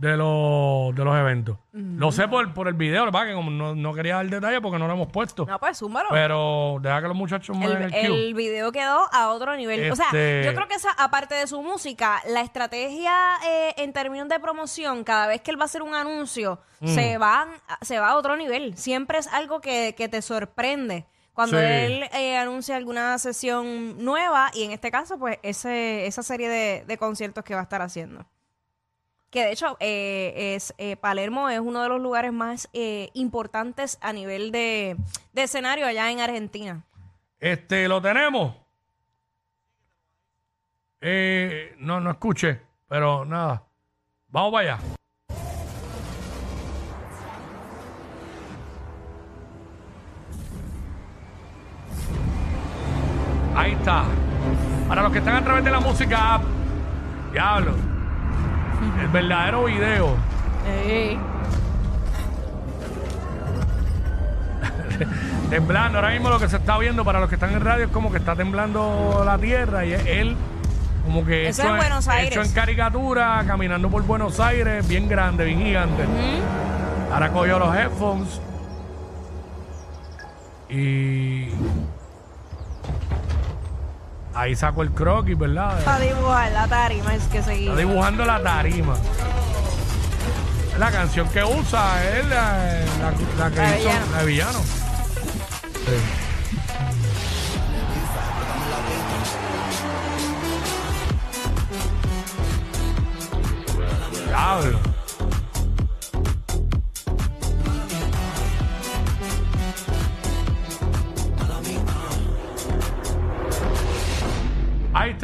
de 0.00 0.16
los 0.16 0.94
de 0.94 1.04
los 1.04 1.14
eventos. 1.14 1.58
Lo 1.72 2.10
sé 2.10 2.26
por, 2.26 2.54
por 2.54 2.68
el 2.68 2.74
video, 2.74 3.04
que 3.12 3.34
como 3.34 3.50
no, 3.50 3.74
no 3.74 3.92
quería 3.92 4.14
dar 4.16 4.26
detalle 4.30 4.60
porque 4.62 4.78
no 4.78 4.86
lo 4.86 4.94
hemos 4.94 5.08
puesto. 5.08 5.44
No, 5.44 5.58
pues 5.58 5.76
zúmbalo. 5.78 6.08
Pero 6.10 6.78
deja 6.80 7.02
que 7.02 7.08
los 7.08 7.16
muchachos 7.16 7.54
El, 7.54 7.62
muevan 7.62 7.82
el, 7.82 7.90
cue. 7.90 8.00
el 8.06 8.34
video 8.34 8.72
quedó 8.72 9.06
a 9.12 9.28
otro 9.28 9.54
nivel. 9.56 9.92
O 9.92 9.96
sea, 9.96 10.06
Este- 10.06 10.42
yo 10.46 10.54
creo 10.54 10.66
que 10.68 10.74
esa, 10.76 10.90
aparte 10.92 11.34
de 11.34 11.46
su 11.46 11.60
música, 11.62 12.22
la 12.26 12.40
estrategia 12.40 13.12
eh, 13.46 13.74
en 13.76 13.92
términos 13.92 14.28
de 14.30 14.40
promoción, 14.40 15.04
cada 15.04 15.26
vez 15.26 15.42
que 15.42 15.50
él 15.50 15.58
va 15.58 15.62
a 15.62 15.66
hacer 15.66 15.82
un 15.82 15.94
anuncio, 15.94 16.60
Mm. 16.80 16.88
se, 16.94 17.18
van, 17.18 17.48
se 17.82 17.98
va 18.00 18.08
a 18.12 18.16
otro 18.16 18.38
nivel. 18.38 18.74
Siempre 18.78 19.18
es 19.18 19.26
algo 19.26 19.60
que, 19.60 19.94
que 19.98 20.08
te 20.08 20.22
sorprende. 20.22 21.04
Cuando 21.34 21.58
Sí. 21.58 21.64
él 21.64 22.04
eh, 22.14 22.38
anuncia 22.38 22.74
alguna 22.76 23.18
sesión 23.18 24.02
nueva, 24.02 24.50
y 24.54 24.64
en 24.64 24.70
este 24.72 24.90
caso, 24.90 25.18
pues, 25.18 25.38
ese, 25.42 26.06
esa 26.06 26.22
serie 26.22 26.48
de, 26.48 26.84
de 26.86 26.96
conciertos 26.98 27.44
que 27.44 27.54
va 27.54 27.60
a 27.60 27.64
estar 27.64 27.82
haciendo. 27.82 28.24
Que 29.30 29.44
de 29.44 29.52
hecho, 29.52 29.76
eh, 29.78 30.54
es 30.56 30.74
eh, 30.76 30.96
Palermo 30.96 31.48
es 31.48 31.60
uno 31.60 31.82
de 31.82 31.88
los 31.88 32.00
lugares 32.00 32.32
más 32.32 32.68
eh, 32.72 33.10
importantes 33.14 33.96
a 34.00 34.12
nivel 34.12 34.50
de, 34.50 34.96
de 35.32 35.42
escenario 35.42 35.86
allá 35.86 36.10
en 36.10 36.20
Argentina. 36.20 36.84
Este, 37.38 37.86
lo 37.86 38.02
tenemos. 38.02 38.56
No, 41.78 42.00
no 42.00 42.10
escuché, 42.10 42.60
pero 42.88 43.24
nada. 43.24 43.62
Vamos 44.28 44.52
para 44.52 44.74
allá. 44.74 44.82
Ahí 53.54 53.72
está. 53.72 54.04
Para 54.88 55.02
los 55.02 55.12
que 55.12 55.18
están 55.18 55.36
a 55.36 55.44
través 55.44 55.64
de 55.64 55.70
la 55.70 55.80
música 55.80 56.40
diablo. 57.32 57.89
El 59.00 59.08
verdadero 59.08 59.64
video. 59.64 60.16
temblando. 65.50 65.98
Ahora 65.98 66.10
mismo 66.10 66.30
lo 66.30 66.38
que 66.38 66.48
se 66.48 66.56
está 66.56 66.78
viendo 66.78 67.04
para 67.04 67.20
los 67.20 67.28
que 67.28 67.34
están 67.34 67.52
en 67.52 67.60
radio 67.60 67.86
es 67.86 67.90
como 67.90 68.10
que 68.10 68.18
está 68.18 68.36
temblando 68.36 69.22
la 69.24 69.38
tierra 69.38 69.84
y 69.84 69.92
es 69.92 70.06
él 70.06 70.36
como 71.04 71.24
que 71.24 71.48
Eso 71.48 71.62
hecho 71.62 71.70
en 71.72 71.76
Buenos 71.78 72.08
Aires. 72.08 72.30
hecho 72.30 72.42
en 72.42 72.52
caricatura, 72.52 73.42
caminando 73.46 73.88
por 73.88 74.02
Buenos 74.02 74.38
Aires, 74.38 74.86
bien 74.86 75.08
grande, 75.08 75.44
bien 75.44 75.60
gigante. 75.60 76.04
Ahora 77.12 77.30
cogió 77.32 77.58
los 77.58 77.74
headphones 77.74 78.40
y 80.68 81.48
ahí 84.34 84.54
sacó 84.56 84.82
el 84.82 84.90
croquis, 84.90 85.36
¿verdad? 85.38 85.82
Para 85.84 86.00
dibujar 86.00 86.52
la 86.52 86.66
tarima 86.68 87.14
es 87.14 87.24
que 87.24 87.42
seguir. 87.42 87.70
Está 87.70 87.80
dibujando 87.80 88.24
la 88.24 88.42
tarima. 88.42 88.94
La 90.78 90.90
canción 90.90 91.28
que 91.28 91.44
usa 91.44 92.04
es 92.18 92.26
la, 92.28 92.58
la, 93.00 93.12
la 93.38 93.50
que 93.50 93.56
La 93.56 93.78
hizo 93.78 93.88
Villano. 93.88 94.06
la 94.12 94.18
de 94.20 94.26
Villano. 94.26 94.58
Sí. 94.60 95.96
Diablo. 104.26 104.79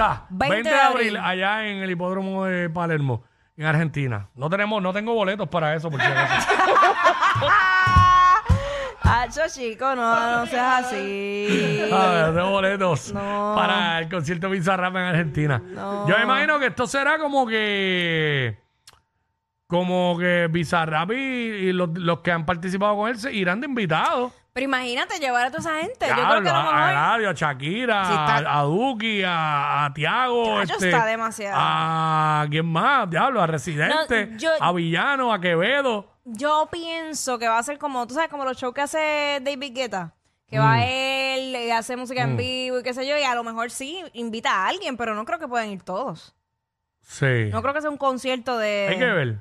Está. 0.02 0.26
20 0.30 0.54
20, 0.54 0.68
de 0.68 0.74
de 0.74 0.80
abril, 0.80 1.16
allá 1.16 1.66
en 1.68 1.78
el 1.78 1.90
hipódromo 1.90 2.44
de 2.44 2.68
Palermo, 2.70 3.24
en 3.56 3.66
Argentina. 3.66 4.28
No 4.34 4.48
tenemos, 4.50 4.82
no 4.82 4.92
tengo 4.92 5.14
boletos 5.14 5.48
para 5.48 5.74
eso, 5.74 5.90
por 5.90 6.00
si 6.00 6.06
acaso. 6.06 6.48
Hacho, 9.02 9.42
chico, 9.48 9.94
no, 9.94 10.38
no 10.40 10.46
seas 10.46 10.84
así. 10.86 11.88
A 11.92 12.06
ver, 12.08 12.26
no 12.28 12.34
tengo 12.34 12.50
boletos 12.50 13.12
No. 13.12 13.52
para 13.56 14.00
el 14.00 14.08
concierto 14.08 14.50
Bizarrap 14.50 14.96
en 14.96 15.02
Argentina. 15.02 15.62
No. 15.64 16.08
Yo 16.08 16.16
me 16.18 16.24
imagino 16.24 16.58
que 16.58 16.66
esto 16.66 16.86
será 16.86 17.18
como 17.18 17.46
que 17.46 18.58
como 19.68 20.16
que 20.18 20.48
Bizarrap 20.50 21.10
y, 21.12 21.14
y 21.14 21.72
los, 21.72 21.90
los 21.98 22.20
que 22.20 22.32
han 22.32 22.46
participado 22.46 22.96
con 22.96 23.08
él 23.08 23.16
se 23.18 23.32
irán 23.32 23.60
de 23.60 23.66
invitados. 23.68 24.32
Pero 24.56 24.64
imagínate 24.64 25.18
llevar 25.18 25.44
a 25.44 25.50
toda 25.50 25.60
esa 25.60 25.74
gente. 25.82 26.06
Yo 26.08 26.14
creo 26.14 26.42
que 26.42 26.48
a 26.48 26.52
lo 26.52 26.58
a, 26.58 26.60
a 26.60 26.74
mejor. 26.76 26.90
Eladio, 26.90 27.28
a 27.28 27.32
Shakira, 27.34 28.04
Sí, 28.06 28.12
está- 28.12 28.36
a, 28.50 28.58
a 28.60 28.62
Duki, 28.62 29.22
a, 29.22 29.84
a 29.84 29.92
Tiago. 29.92 30.64
Chacho, 30.64 30.82
está 30.82 31.04
demasiado. 31.04 31.56
A 31.60 32.46
quién 32.48 32.64
más, 32.64 33.10
diablo, 33.10 33.42
a 33.42 33.46
Residente, 33.46 34.26
No, 34.28 34.38
yo- 34.38 34.50
a 34.58 34.72
Villano, 34.72 35.30
a 35.34 35.38
Quevedo. 35.42 36.06
Yo 36.24 36.68
pienso 36.72 37.38
que 37.38 37.46
va 37.48 37.58
a 37.58 37.62
ser 37.62 37.76
como, 37.76 38.06
tú 38.06 38.14
sabes, 38.14 38.30
como 38.30 38.44
los 38.44 38.56
shows 38.56 38.72
que 38.72 38.80
hace 38.80 39.40
David 39.42 39.74
Guetta. 39.74 40.14
Que 40.48 40.58
Mm. 40.58 40.62
va 40.62 40.84
él, 40.86 41.54
y 41.54 41.70
hace 41.70 41.94
música 41.96 42.22
en 42.22 42.36
vivo 42.38 42.78
y 42.78 42.82
qué 42.82 42.94
sé 42.94 43.06
yo, 43.06 43.18
y 43.18 43.24
a 43.24 43.34
lo 43.34 43.44
mejor 43.44 43.70
sí 43.70 44.02
invita 44.14 44.50
a 44.52 44.68
alguien, 44.68 44.96
pero 44.96 45.14
no 45.14 45.26
creo 45.26 45.38
que 45.38 45.48
puedan 45.48 45.68
ir 45.68 45.82
todos. 45.82 46.34
Sí. 47.02 47.50
No 47.52 47.60
creo 47.62 47.74
que 47.74 47.82
sea 47.82 47.90
un 47.90 47.98
concierto 47.98 48.56
de. 48.56 48.86
Hay 48.90 48.98
que 48.98 49.04
ver. 49.04 49.38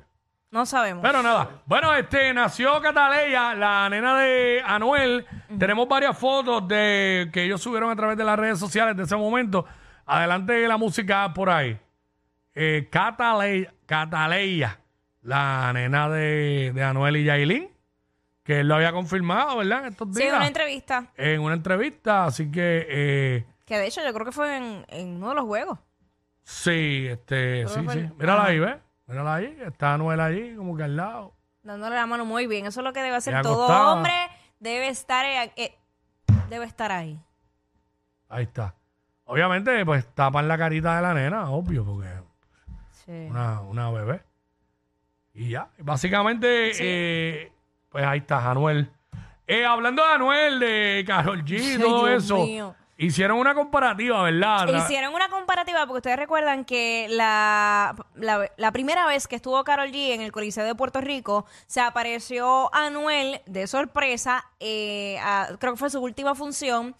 No 0.50 0.64
sabemos. 0.64 1.02
Pero 1.02 1.22
nada, 1.22 1.60
bueno, 1.66 1.94
este 1.94 2.32
nació 2.32 2.80
Cataleya, 2.80 3.54
la 3.54 3.88
nena 3.90 4.16
de 4.18 4.62
Anuel. 4.64 5.26
Tenemos 5.58 5.88
varias 5.88 6.16
fotos 6.16 6.66
de 6.68 7.28
que 7.32 7.44
ellos 7.44 7.60
subieron 7.60 7.90
a 7.90 7.96
través 7.96 8.16
de 8.16 8.24
las 8.24 8.38
redes 8.38 8.58
sociales 8.58 8.96
de 8.96 9.02
ese 9.02 9.16
momento. 9.16 9.66
Adelante 10.06 10.66
la 10.68 10.76
música 10.76 11.32
por 11.34 11.50
ahí. 11.50 11.78
Eh, 12.54 12.88
Cataleya, 12.90 13.74
Cataleya, 13.86 14.78
la 15.22 15.72
nena 15.74 16.08
de, 16.08 16.70
de 16.74 16.82
Anuel 16.82 17.16
y 17.18 17.24
Yailin, 17.24 17.68
que 18.44 18.60
él 18.60 18.68
lo 18.68 18.76
había 18.76 18.92
confirmado, 18.92 19.58
¿verdad? 19.58 19.80
En 19.80 19.92
estos 19.92 20.08
sí, 20.14 20.22
días. 20.22 20.36
una 20.36 20.46
entrevista. 20.46 21.06
en 21.16 21.40
una 21.40 21.54
entrevista, 21.54 22.24
así 22.24 22.50
que 22.50 22.86
eh, 22.88 23.44
Que 23.66 23.76
de 23.78 23.86
hecho 23.88 24.00
yo 24.02 24.14
creo 24.14 24.24
que 24.24 24.32
fue 24.32 24.56
en, 24.56 24.86
en 24.88 25.16
uno 25.16 25.30
de 25.30 25.34
los 25.34 25.44
juegos. 25.44 25.78
sí, 26.44 27.08
este, 27.10 27.64
Creo 27.64 27.68
sí, 27.68 27.80
fue 27.82 27.92
sí. 27.92 27.98
el- 27.98 28.14
Mírala 28.14 28.44
ahí, 28.44 28.58
¿ves? 28.60 28.76
Mírala 29.06 29.34
ahí, 29.36 29.56
está 29.64 29.94
Anuel 29.94 30.20
allí, 30.20 30.54
como 30.56 30.76
que 30.76 30.82
al 30.82 30.96
lado. 30.96 31.32
Dándole 31.62 31.94
la 31.96 32.06
mano 32.06 32.24
muy 32.24 32.46
bien. 32.46 32.66
Eso 32.66 32.80
es 32.80 32.84
lo 32.84 32.92
que 32.92 33.02
debe 33.02 33.16
hacer 33.16 33.40
todo 33.42 33.92
hombre. 33.92 34.12
Debe 34.58 34.88
estar, 34.88 35.24
eh, 35.26 35.52
eh, 35.56 35.74
debe 36.48 36.64
estar 36.64 36.90
ahí. 36.92 37.20
Ahí 38.28 38.44
está. 38.44 38.74
Obviamente, 39.24 39.84
pues 39.84 40.06
tapan 40.14 40.48
la 40.48 40.56
carita 40.58 40.96
de 40.96 41.02
la 41.02 41.14
nena, 41.14 41.50
obvio, 41.50 41.84
porque 41.84 42.08
Sí. 42.90 43.26
una, 43.30 43.60
una 43.60 43.90
bebé. 43.90 44.22
Y 45.34 45.50
ya, 45.50 45.68
básicamente, 45.78 46.72
Sí. 46.74 46.82
eh, 46.84 47.52
pues 47.90 48.04
ahí 48.04 48.18
está, 48.20 48.50
Anuel. 48.50 48.90
Eh, 49.46 49.64
hablando 49.64 50.04
de 50.04 50.12
Anuel, 50.12 50.58
de 50.60 51.04
Carol 51.06 51.44
G 51.44 51.58
Ay, 51.74 51.78
todo 51.78 52.06
Dios 52.06 52.24
eso, 52.24 52.36
mío. 52.44 52.74
Hicieron 52.98 53.38
una 53.38 53.54
comparativa, 53.54 54.22
¿verdad? 54.22 54.68
Hicieron 54.84 55.14
una 55.14 55.28
comparativa 55.28 55.80
porque 55.86 55.98
ustedes 55.98 56.16
recuerdan 56.16 56.64
que 56.64 57.06
la, 57.10 57.94
la, 58.14 58.50
la 58.56 58.72
primera 58.72 59.06
vez 59.06 59.28
que 59.28 59.36
estuvo 59.36 59.62
Carol 59.64 59.90
G 59.90 60.10
en 60.12 60.20
el 60.22 60.32
Coliseo 60.32 60.64
de 60.64 60.74
Puerto 60.74 61.00
Rico, 61.00 61.46
se 61.66 61.80
apareció 61.80 62.74
Anuel 62.74 63.40
de 63.46 63.66
sorpresa, 63.66 64.44
eh, 64.60 65.18
a- 65.22 65.48
creo 65.58 65.74
que 65.74 65.78
fue 65.78 65.90
su 65.90 66.00
última 66.00 66.34
función, 66.34 66.94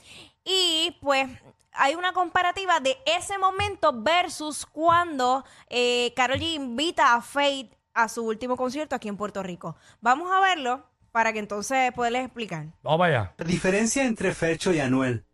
y 0.44 0.96
pues 1.00 1.28
hay 1.72 1.94
una 1.94 2.12
comparativa 2.12 2.80
de 2.80 2.96
ese 3.04 3.38
momento 3.38 3.92
versus 3.94 4.64
cuando 4.66 5.44
eh, 5.68 6.12
Karol 6.16 6.38
G 6.38 6.54
invita 6.54 7.14
a 7.14 7.20
Faith 7.22 7.72
a 7.94 8.08
su 8.08 8.24
último 8.24 8.56
concierto 8.56 8.94
aquí 8.94 9.08
en 9.08 9.16
Puerto 9.16 9.42
Rico. 9.42 9.76
Vamos 10.00 10.30
a 10.30 10.40
verlo 10.40 10.84
para 11.12 11.32
que 11.32 11.38
entonces 11.38 11.92
poderles 11.92 12.24
explicar. 12.26 12.66
Vamos 12.82 12.98
para 12.98 13.20
allá. 13.20 13.34
La 13.38 13.44
diferencia 13.46 14.04
entre 14.04 14.32
Fercho 14.34 14.72
y 14.72 14.80
Anuel. 14.80 15.24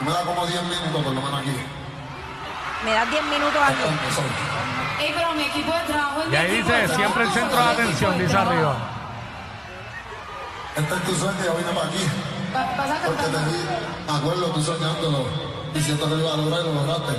Me 0.00 0.12
da 0.12 0.22
como 0.22 0.46
10 0.46 0.62
minutos 0.62 1.02
por 1.02 1.12
lo 1.12 1.20
menos 1.20 1.40
aquí. 1.40 1.56
Me 2.84 2.92
das 2.92 3.10
10 3.10 3.24
minutos 3.24 3.60
aquí. 3.62 3.82
Ey, 5.02 5.12
pero 5.16 5.32
mi 5.34 5.42
equipo 5.42 5.72
de 5.72 5.80
trabajo 5.80 6.20
es 6.22 6.26
Y 6.26 6.30
mi 6.30 6.36
ahí 6.36 6.50
dice, 6.58 6.68
trabajo. 6.72 6.94
siempre 6.94 7.22
el 7.24 7.30
centro 7.32 7.56
de 7.58 7.70
atención, 7.72 8.18
dice 8.18 8.36
arriba. 8.36 8.76
Este 10.76 10.94
es 10.94 11.02
tu 11.02 11.14
sueño, 11.16 11.44
yo 11.44 11.54
vine 11.56 11.70
para 11.72 11.86
aquí. 11.88 12.04
Porque 13.06 13.22
te 13.24 13.38
vi, 13.50 13.58
me 14.06 14.18
acuerdo, 14.18 14.46
tú 14.52 14.62
soñándolo, 14.62 15.26
diciendo 15.74 16.04
que 16.08 16.14
lo 16.14 16.20
iba 16.20 16.34
a 16.34 16.36
lograr 16.36 16.60
y 16.60 16.64
lo 16.64 16.74
lograste. 16.74 17.18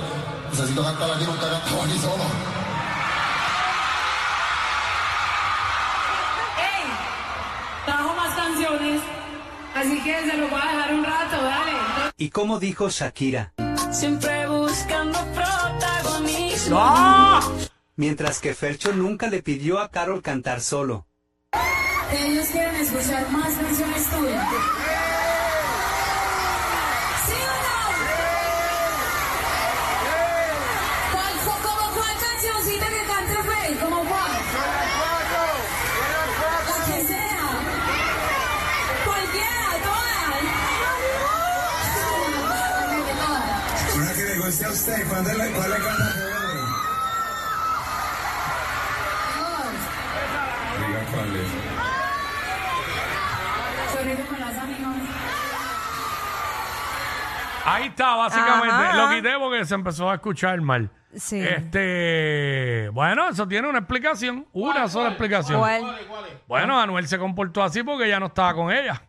Necesito 0.50 0.82
cantar 0.82 1.10
aquí, 1.10 1.24
nunca 1.24 1.46
he 1.46 1.50
cantado 1.50 1.82
aquí 1.82 1.98
solo. 1.98 2.24
Ey, 6.58 6.84
trajo 7.84 8.14
más 8.14 8.34
canciones. 8.34 9.00
Así 9.76 10.02
que 10.02 10.20
se 10.30 10.36
lo 10.38 10.48
voy 10.48 10.60
a 10.60 10.72
dejar 10.72 10.94
un 10.94 11.04
rato, 11.04 11.36
dale. 11.42 12.09
Y 12.20 12.28
como 12.28 12.60
dijo 12.60 12.90
Shakira, 12.90 13.54
Siempre 13.90 14.46
buscando 14.46 15.18
protagonismo. 15.32 16.76
¡Ah! 16.78 17.40
mientras 17.96 18.40
que 18.40 18.52
Fercho 18.52 18.92
nunca 18.92 19.30
le 19.30 19.42
pidió 19.42 19.78
a 19.78 19.90
Carol 19.90 20.20
cantar 20.20 20.60
solo. 20.60 21.06
Ellos 22.12 22.46
quieren 22.48 22.76
escuchar 22.76 23.30
más 23.32 23.54
canciones 23.54 24.10
tuyas. 24.10 24.79
Guste 44.90 45.14
a 45.14 45.20
usted, 45.20 45.32
¿cuál 45.32 45.38
le, 45.38 45.52
cuál 45.52 45.70
le 45.70 45.76
canta 45.76 46.04
Diga 50.78 51.04
cuál 51.12 51.36
es. 51.36 51.48
Sonrisa 53.92 54.24
con 54.26 54.40
las 54.40 54.58
amigas. 54.58 54.96
Ahí 57.64 57.86
está, 57.88 58.16
básicamente. 58.16 58.74
Ajá. 58.74 58.96
Lo 58.96 59.10
quité 59.14 59.38
porque 59.38 59.64
se 59.64 59.74
empezó 59.74 60.10
a 60.10 60.14
escuchar 60.14 60.60
mal. 60.60 60.90
Sí. 61.14 61.40
Este, 61.40 62.88
bueno, 62.92 63.28
eso 63.28 63.46
tiene 63.46 63.68
una 63.68 63.78
explicación, 63.80 64.46
una 64.52 64.88
sola 64.88 65.08
explicación. 65.08 65.58
¿Cuál? 65.58 65.98
Bueno, 66.46 66.80
Anuel 66.80 67.06
se 67.08 67.18
comportó 67.18 67.62
así 67.62 67.82
porque 67.82 68.08
ya 68.08 68.20
no 68.20 68.26
estaba 68.26 68.54
con 68.54 68.72
ella. 68.72 69.02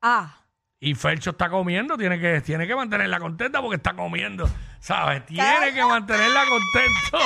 Ah. 0.00 0.41
Y 0.84 0.96
Fercho 0.96 1.30
está 1.30 1.48
comiendo, 1.48 1.96
tiene 1.96 2.18
que, 2.18 2.40
tiene 2.40 2.66
que 2.66 2.74
mantenerla 2.74 3.20
contenta 3.20 3.62
porque 3.62 3.76
está 3.76 3.94
comiendo. 3.94 4.50
¿Sabes? 4.80 5.24
Tiene 5.26 5.72
que 5.72 5.84
mantenerla 5.84 6.42
contento. 6.44 7.18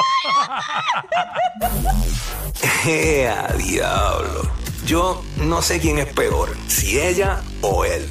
¡Ea, 2.86 3.48
diablo! 3.56 4.50
Yo 4.84 5.24
no 5.38 5.62
sé 5.62 5.80
quién 5.80 5.96
es 5.96 6.12
peor, 6.12 6.54
si 6.66 7.00
ella 7.00 7.40
o 7.62 7.86
él. 7.86 8.06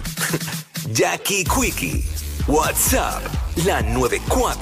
Jackie 0.91 1.43
Quickie, 1.43 2.03
WhatsApp, 2.47 3.21
la 3.65 3.83
94. 3.83 4.57